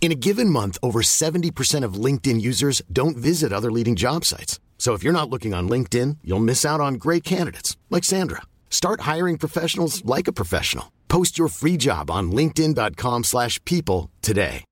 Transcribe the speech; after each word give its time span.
In 0.00 0.10
a 0.12 0.14
given 0.16 0.48
month, 0.48 0.78
over 0.82 1.02
70% 1.02 1.84
of 1.84 1.94
LinkedIn 2.04 2.40
users 2.40 2.80
don't 2.90 3.18
visit 3.18 3.52
other 3.52 3.70
leading 3.70 3.96
job 3.96 4.24
sites. 4.24 4.58
So 4.78 4.94
if 4.94 5.04
you're 5.04 5.12
not 5.12 5.28
looking 5.28 5.52
on 5.52 5.68
LinkedIn, 5.68 6.16
you'll 6.24 6.40
miss 6.40 6.64
out 6.64 6.80
on 6.80 6.94
great 6.94 7.22
candidates 7.22 7.76
like 7.90 8.02
Sandra. 8.04 8.40
Start 8.70 9.02
hiring 9.02 9.36
professionals 9.36 10.02
like 10.06 10.26
a 10.26 10.32
professional. 10.32 10.90
Post 11.08 11.36
your 11.38 11.48
free 11.48 11.76
job 11.76 12.10
on 12.10 12.30
linkedin.com/people 12.32 13.22
slash 13.24 13.62
people 13.66 14.08
today. 14.22 14.64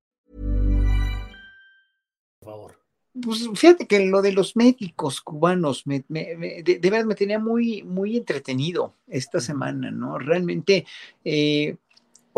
Por 2.41 2.53
favor. 2.53 2.75
Pues 3.21 3.49
fíjate 3.55 3.87
que 3.89 3.99
lo 4.07 4.23
de 4.23 4.33
los 4.33 4.55
médicos 4.55 5.21
cubanos 5.21 5.87
me, 5.87 6.05
me- 6.09 6.37
me- 6.37 6.63
de, 6.63 6.79
de 6.79 6.91
verdad 6.91 7.05
me 7.07 7.17
tenía 7.17 7.39
muy, 7.41 7.83
muy 7.83 8.17
entretenido 8.17 8.95
esta 9.09 9.41
semana, 9.41 9.91
¿no? 9.91 10.19
Realmente 10.19 10.87
eh, 11.25 11.77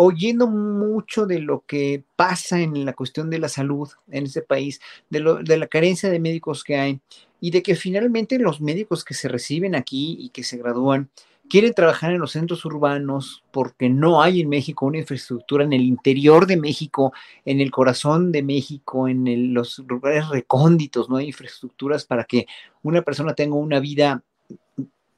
oyendo 0.02 0.46
mucho 0.46 1.26
de 1.26 1.40
lo 1.40 1.62
que 1.66 2.02
pasa 2.16 2.58
en 2.58 2.86
la 2.86 2.94
cuestión 2.94 3.28
de 3.28 3.38
la 3.38 3.50
salud 3.50 3.86
en 4.10 4.24
este 4.24 4.40
país, 4.40 4.80
de, 5.10 5.38
de 5.44 5.58
la 5.58 5.66
carencia 5.66 6.08
de 6.08 6.18
médicos 6.18 6.64
que 6.64 6.76
hay 6.76 7.00
y 7.38 7.50
de 7.50 7.62
que 7.62 7.76
finalmente 7.76 8.38
los 8.38 8.62
médicos 8.62 9.04
que 9.04 9.12
se 9.12 9.28
reciben 9.28 9.74
aquí 9.74 10.16
y 10.18 10.30
que 10.30 10.42
se 10.42 10.56
gradúan 10.56 11.10
quieren 11.50 11.74
trabajar 11.74 12.12
en 12.12 12.20
los 12.20 12.32
centros 12.32 12.64
urbanos 12.64 13.44
porque 13.50 13.90
no 13.90 14.22
hay 14.22 14.40
en 14.40 14.48
México 14.48 14.86
una 14.86 14.98
infraestructura 14.98 15.64
en 15.64 15.74
el 15.74 15.82
interior 15.82 16.46
de 16.46 16.56
México, 16.56 17.12
en 17.44 17.60
el 17.60 17.70
corazón 17.70 18.32
de 18.32 18.42
México, 18.42 19.06
en 19.06 19.52
los 19.52 19.80
lugares 19.80 20.28
recónditos, 20.30 21.10
no 21.10 21.16
hay 21.16 21.26
infraestructuras 21.26 22.06
para 22.06 22.24
que 22.24 22.46
una 22.82 23.02
persona 23.02 23.34
tenga 23.34 23.56
una 23.56 23.80
vida 23.80 24.22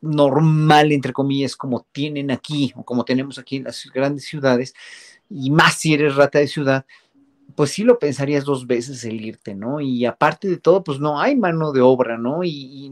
normal, 0.02 0.92
entre 0.92 1.12
comillas, 1.12 1.56
como 1.56 1.86
tienen 1.92 2.30
aquí 2.30 2.72
o 2.76 2.84
como 2.84 3.04
tenemos 3.04 3.38
aquí 3.38 3.56
en 3.56 3.64
las 3.64 3.88
grandes 3.94 4.24
ciudades, 4.24 4.74
y 5.30 5.50
más 5.50 5.74
si 5.74 5.94
eres 5.94 6.16
rata 6.16 6.38
de 6.38 6.48
ciudad, 6.48 6.84
pues 7.54 7.70
sí 7.70 7.84
lo 7.84 7.98
pensarías 7.98 8.44
dos 8.44 8.66
veces 8.66 9.04
el 9.04 9.20
irte, 9.20 9.54
¿no? 9.54 9.80
Y 9.80 10.04
aparte 10.04 10.48
de 10.48 10.56
todo, 10.56 10.82
pues 10.82 10.98
no 11.00 11.20
hay 11.20 11.36
mano 11.36 11.72
de 11.72 11.80
obra, 11.80 12.18
¿no? 12.18 12.44
Y, 12.44 12.90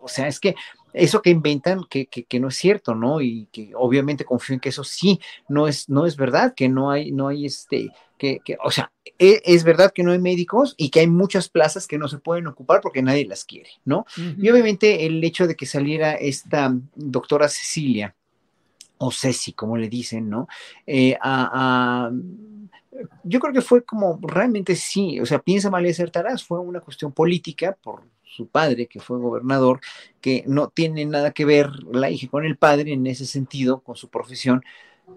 o 0.00 0.08
sea, 0.08 0.28
es 0.28 0.40
que 0.40 0.54
eso 0.92 1.22
que 1.22 1.30
inventan, 1.30 1.84
que, 1.88 2.06
que, 2.06 2.24
que 2.24 2.40
no 2.40 2.48
es 2.48 2.56
cierto, 2.56 2.94
¿no? 2.94 3.20
Y 3.20 3.48
que 3.52 3.72
obviamente 3.74 4.24
confío 4.24 4.54
en 4.54 4.60
que 4.60 4.70
eso 4.70 4.84
sí, 4.84 5.20
no 5.48 5.68
es, 5.68 5.88
no 5.88 6.06
es 6.06 6.16
verdad, 6.16 6.54
que 6.54 6.68
no 6.68 6.90
hay, 6.90 7.12
no 7.12 7.28
hay 7.28 7.46
este, 7.46 7.90
que, 8.18 8.40
que 8.44 8.56
o 8.62 8.70
sea, 8.70 8.92
e- 9.18 9.42
es 9.44 9.64
verdad 9.64 9.92
que 9.94 10.02
no 10.02 10.12
hay 10.12 10.18
médicos 10.18 10.74
y 10.76 10.90
que 10.90 11.00
hay 11.00 11.06
muchas 11.08 11.48
plazas 11.48 11.86
que 11.86 11.98
no 11.98 12.08
se 12.08 12.18
pueden 12.18 12.46
ocupar 12.46 12.80
porque 12.80 13.02
nadie 13.02 13.26
las 13.26 13.44
quiere, 13.44 13.70
¿no? 13.84 14.06
Y 14.16 14.48
obviamente 14.50 15.06
el 15.06 15.22
hecho 15.24 15.46
de 15.46 15.56
que 15.56 15.66
saliera 15.66 16.14
esta 16.14 16.74
doctora 16.94 17.48
Cecilia, 17.48 18.14
o 18.98 19.10
Ceci, 19.12 19.52
como 19.52 19.76
le 19.76 19.88
dicen, 19.88 20.30
¿no? 20.30 20.48
Eh, 20.86 21.16
a, 21.20 22.08
a- 22.08 22.12
yo 23.24 23.40
creo 23.40 23.52
que 23.52 23.60
fue 23.60 23.84
como 23.84 24.18
realmente 24.22 24.74
sí, 24.76 25.20
o 25.20 25.26
sea, 25.26 25.38
piensa 25.40 25.70
mal 25.70 25.86
y 25.86 25.90
acertarás, 25.90 26.44
fue 26.44 26.58
una 26.60 26.80
cuestión 26.80 27.12
política 27.12 27.76
por 27.82 28.02
su 28.24 28.48
padre, 28.48 28.86
que 28.86 29.00
fue 29.00 29.18
gobernador, 29.18 29.80
que 30.20 30.44
no 30.46 30.68
tiene 30.68 31.04
nada 31.06 31.32
que 31.32 31.44
ver 31.44 31.70
la 31.92 32.10
hija 32.10 32.28
con 32.28 32.44
el 32.44 32.56
padre 32.56 32.92
en 32.92 33.06
ese 33.06 33.26
sentido, 33.26 33.80
con 33.80 33.96
su 33.96 34.08
profesión, 34.08 34.62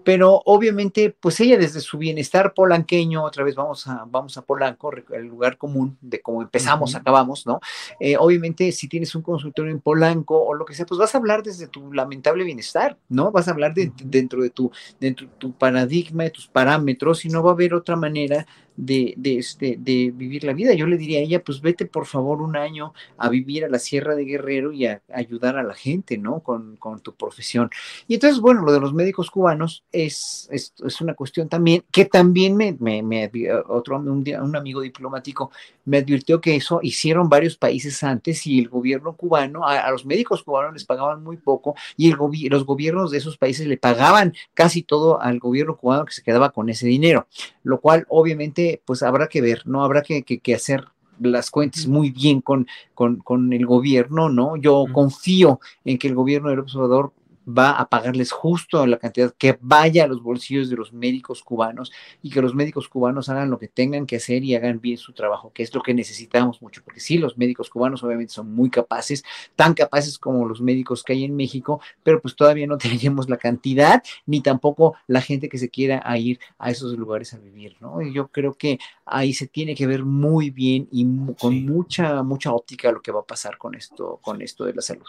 pero 0.04 0.40
obviamente, 0.46 1.14
pues 1.20 1.40
ella 1.40 1.58
desde 1.58 1.80
su 1.80 1.98
bienestar 1.98 2.54
polanqueño, 2.54 3.22
otra 3.22 3.44
vez 3.44 3.54
vamos 3.54 3.86
a, 3.86 4.04
vamos 4.08 4.36
a 4.36 4.42
Polanco, 4.42 4.90
el 5.12 5.26
lugar 5.26 5.58
común 5.58 5.98
de 6.00 6.20
cómo 6.20 6.42
empezamos, 6.42 6.94
acabamos, 6.94 7.46
¿no? 7.46 7.60
Eh, 7.98 8.16
obviamente, 8.16 8.72
si 8.72 8.88
tienes 8.88 9.14
un 9.14 9.22
consultorio 9.22 9.70
en 9.72 9.80
Polanco 9.80 10.42
o 10.42 10.54
lo 10.54 10.64
que 10.64 10.74
sea, 10.74 10.86
pues 10.86 10.98
vas 10.98 11.14
a 11.14 11.18
hablar 11.18 11.42
desde 11.42 11.66
tu 11.66 11.92
lamentable 11.92 12.44
bienestar, 12.44 12.96
¿no? 13.08 13.30
Vas 13.30 13.48
a 13.48 13.50
hablar 13.50 13.74
de- 13.74 13.92
dentro 14.04 14.42
de 14.42 14.50
tu, 14.50 14.70
dentro 15.00 15.26
de 15.26 15.32
tu 15.38 15.52
paradigma, 15.52 16.24
de 16.24 16.30
tus 16.30 16.46
parámetros, 16.46 17.24
y 17.24 17.28
no 17.28 17.42
va 17.42 17.50
a 17.50 17.54
haber 17.54 17.74
otra 17.74 17.96
manera 17.96 18.46
de, 18.80 19.14
este, 19.38 19.76
de 19.78 20.12
vivir 20.14 20.44
la 20.44 20.52
vida. 20.52 20.74
Yo 20.74 20.86
le 20.86 20.96
diría 20.96 21.18
a 21.18 21.22
ella, 21.22 21.44
pues 21.44 21.60
vete 21.60 21.86
por 21.86 22.06
favor 22.06 22.40
un 22.40 22.56
año 22.56 22.94
a 23.18 23.28
vivir 23.28 23.64
a 23.64 23.68
la 23.68 23.78
Sierra 23.78 24.14
de 24.14 24.24
Guerrero 24.24 24.72
y 24.72 24.86
a, 24.86 25.02
ayudar 25.12 25.56
a 25.56 25.62
la 25.62 25.74
gente, 25.74 26.18
¿no? 26.18 26.40
Con, 26.40 26.76
con 26.76 27.00
tu 27.00 27.14
profesión. 27.14 27.70
Y 28.08 28.14
entonces, 28.14 28.40
bueno, 28.40 28.62
lo 28.62 28.72
de 28.72 28.80
los 28.80 28.94
médicos 28.94 29.30
cubanos 29.30 29.84
es, 29.92 30.48
es, 30.50 30.72
es 30.84 31.00
una 31.00 31.14
cuestión 31.14 31.48
también 31.48 31.84
que 31.90 32.04
también 32.04 32.56
me, 32.56 32.76
me, 32.78 33.02
me 33.02 33.30
otro 33.68 33.98
un 33.98 34.56
amigo 34.56 34.80
diplomático 34.80 35.50
me 35.84 35.98
advirtió 35.98 36.40
que 36.40 36.56
eso 36.56 36.80
hicieron 36.82 37.28
varios 37.28 37.56
países 37.56 38.02
antes 38.04 38.46
y 38.46 38.60
el 38.60 38.68
gobierno 38.68 39.14
cubano, 39.14 39.66
a, 39.66 39.80
a 39.80 39.90
los 39.90 40.06
médicos 40.06 40.42
cubanos 40.44 40.72
les 40.72 40.84
pagaban 40.84 41.22
muy 41.22 41.36
poco 41.36 41.74
y 41.96 42.08
el 42.08 42.16
gobi- 42.16 42.48
los 42.48 42.64
gobiernos 42.64 43.10
de 43.10 43.18
esos 43.18 43.36
países 43.36 43.66
le 43.66 43.76
pagaban 43.76 44.34
casi 44.54 44.82
todo 44.82 45.20
al 45.20 45.38
gobierno 45.38 45.76
cubano 45.76 46.04
que 46.04 46.12
se 46.12 46.22
quedaba 46.22 46.50
con 46.50 46.68
ese 46.68 46.86
dinero, 46.86 47.26
lo 47.64 47.80
cual 47.80 48.06
obviamente 48.08 48.69
pues 48.84 49.02
habrá 49.02 49.28
que 49.28 49.40
ver, 49.40 49.62
¿no? 49.66 49.82
Habrá 49.84 50.02
que, 50.02 50.22
que- 50.22 50.38
que 50.40 50.54
hacer 50.54 50.84
las 51.18 51.50
cuentas 51.50 51.86
muy 51.86 52.10
bien 52.10 52.40
con, 52.40 52.66
con, 52.94 53.16
con 53.18 53.52
el 53.52 53.66
gobierno, 53.66 54.28
¿no? 54.30 54.56
Yo 54.56 54.86
confío 54.92 55.60
en 55.84 55.98
que 55.98 56.08
el 56.08 56.14
gobierno 56.14 56.48
del 56.50 56.60
observador 56.60 57.12
va 57.48 57.72
a 57.72 57.88
pagarles 57.88 58.32
justo 58.32 58.86
la 58.86 58.98
cantidad 58.98 59.34
que 59.36 59.58
vaya 59.60 60.04
a 60.04 60.06
los 60.06 60.22
bolsillos 60.22 60.70
de 60.70 60.76
los 60.76 60.92
médicos 60.92 61.42
cubanos 61.42 61.90
y 62.22 62.30
que 62.30 62.42
los 62.42 62.54
médicos 62.54 62.88
cubanos 62.88 63.28
hagan 63.28 63.50
lo 63.50 63.58
que 63.58 63.68
tengan 63.68 64.06
que 64.06 64.16
hacer 64.16 64.44
y 64.44 64.54
hagan 64.54 64.80
bien 64.80 64.98
su 64.98 65.12
trabajo, 65.12 65.52
que 65.52 65.62
es 65.62 65.74
lo 65.74 65.82
que 65.82 65.94
necesitamos 65.94 66.62
mucho, 66.62 66.82
porque 66.84 67.00
sí, 67.00 67.18
los 67.18 67.38
médicos 67.38 67.70
cubanos 67.70 68.02
obviamente 68.02 68.32
son 68.32 68.52
muy 68.52 68.70
capaces, 68.70 69.24
tan 69.56 69.74
capaces 69.74 70.18
como 70.18 70.46
los 70.46 70.60
médicos 70.60 71.02
que 71.02 71.14
hay 71.14 71.24
en 71.24 71.36
México, 71.36 71.80
pero 72.02 72.20
pues 72.20 72.36
todavía 72.36 72.66
no 72.66 72.78
tenemos 72.78 73.28
la 73.28 73.36
cantidad 73.36 74.02
ni 74.26 74.40
tampoco 74.40 74.94
la 75.06 75.20
gente 75.20 75.48
que 75.48 75.58
se 75.58 75.70
quiera 75.70 76.02
a 76.04 76.18
ir 76.18 76.38
a 76.58 76.70
esos 76.70 76.96
lugares 76.96 77.34
a 77.34 77.38
vivir, 77.38 77.76
¿no? 77.80 78.02
Y 78.02 78.12
yo 78.12 78.28
creo 78.28 78.54
que 78.54 78.78
ahí 79.04 79.32
se 79.32 79.46
tiene 79.46 79.74
que 79.74 79.86
ver 79.86 80.04
muy 80.04 80.50
bien 80.50 80.88
y 80.90 81.06
con 81.34 81.64
mucha, 81.64 82.22
mucha 82.22 82.52
óptica 82.52 82.92
lo 82.92 83.02
que 83.02 83.12
va 83.12 83.20
a 83.20 83.26
pasar 83.26 83.58
con 83.58 83.74
esto, 83.74 84.18
con 84.22 84.42
esto 84.42 84.64
de 84.64 84.74
la 84.74 84.82
salud. 84.82 85.08